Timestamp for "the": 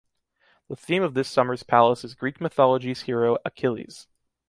0.67-0.75